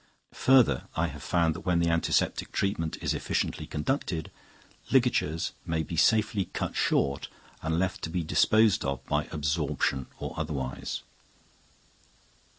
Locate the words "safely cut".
5.95-6.75